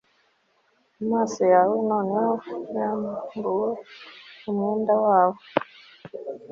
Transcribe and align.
amaso 1.03 1.41
yawe 1.53 1.73
noneho 1.89 2.31
yambuwe 2.77 3.69
umwenda 4.49 4.93
wabo 5.05 5.41